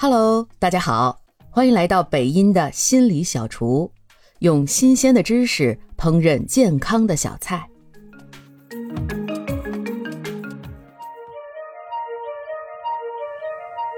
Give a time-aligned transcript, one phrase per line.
[0.00, 1.20] Hello，大家好，
[1.50, 3.90] 欢迎来到北音的心理小厨，
[4.38, 7.68] 用新鲜的知识烹饪健康的小菜。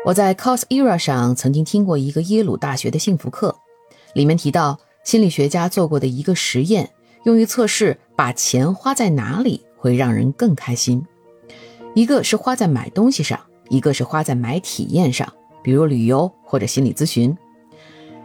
[0.07, 3.55] 我在 Cos Era 上曾经听过一个耶鲁大学的幸福课，
[4.15, 6.91] 里面提到心理学家做过的一个实验，
[7.25, 11.07] 用于测试把钱花在哪里会让人更开心。
[11.95, 13.39] 一个是花在买东西上，
[13.69, 15.31] 一个是花在买体验上。
[15.63, 17.37] 比如旅游或者心理咨询。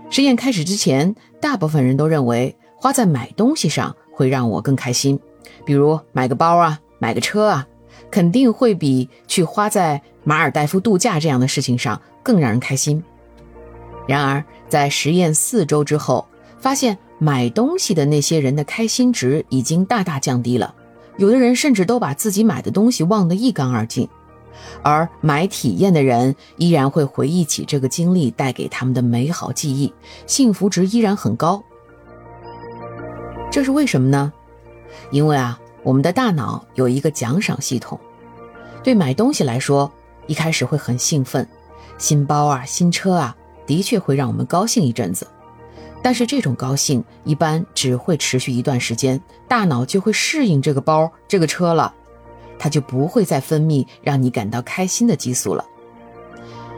[0.10, 5.20] 实验开始之前，大部分人都认为花在买东西上会让我更开心，
[5.66, 7.68] 比如买个包啊，买个车啊，
[8.12, 13.04] 肯定会比去花在马尔代夫度假这样的事情上更让人开心。
[14.08, 16.28] 然而，在实验四周之后，
[16.60, 20.76] 发现买东西的那些人的开心值已经大大降低了，
[21.18, 24.08] 有的人甚至都把自己买的东西忘得一干二净。
[24.82, 29.94] 而买体验的人依然会回忆起这个经历带给他们的美好记忆，
[30.28, 31.64] 幸福值依然很高。
[33.52, 34.32] 这是为什么呢？
[35.12, 38.00] 因为啊，我们的大脑有一个奖赏系统。
[38.84, 39.92] 对买东西来说，
[40.28, 41.48] 一开始会很兴奋，
[41.98, 45.28] 新包啊、新车啊，的确会让我们高兴一阵子。
[46.04, 51.94] 但是这种高兴一般只会持续一段时间，大脑就会适应这个包、这个车了。
[52.58, 55.66] 它就不会再分泌让你感到开心的激素了。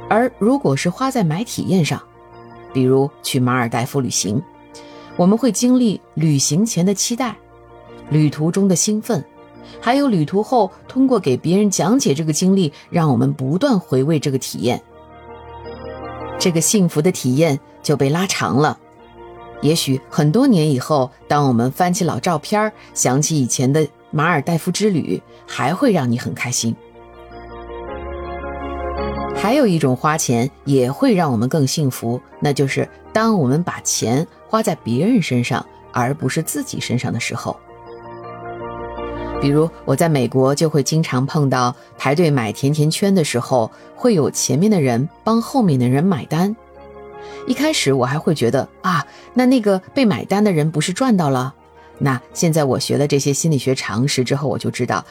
[0.10, 2.02] 而如果是花在买体验上，
[2.74, 4.42] 比如去马尔代夫旅行，
[5.16, 7.36] 我们会经历旅行前的期待、
[8.10, 9.24] 旅途中的兴奋，
[9.82, 14.82] 还有旅途后通过给别人讲解这个经历，让我们不断回味这个体验。
[16.40, 18.80] 这个幸福的体验就被拉长了。
[19.62, 23.88] 也许很多年以后，当我们翻起老照片，想起以前的。
[24.18, 26.76] 马尔代夫之旅还会让你很开心。
[29.36, 37.56] 还有一种花钱也会让我们更幸福，那就是当我们把钱花在别人身上，而不是自己身上的时候。
[39.40, 46.56] 比如我在美国就会经常碰到排队买甜甜圈的时候，会有前面的人帮后面的人买单。
[47.46, 51.54] 一开始我还会觉得啊，那那个被买单的人不是赚到了？
[52.00, 55.04] 那现在我学了这些心理学常识之后，我就知道，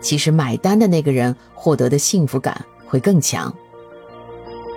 [0.00, 3.54] 其实买单的那个人获得的幸福感会更强。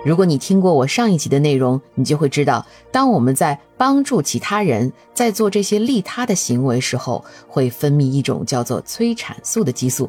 [0.04, 10.08] 如果你听过我上一集的内容，你就会知道，当我们在帮助其他人，在做这些利他的行为时候，会分泌一种叫做催产素的激素。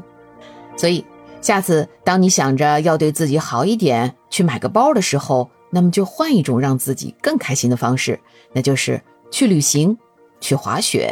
[0.77, 1.03] 所以，
[1.41, 8.19] 下次当你想着要对自己好一点，去买个包的时候，那么就换一种让自己更开心的方式，
[8.53, 9.97] 那就是去旅行，
[10.39, 11.11] 去滑雪。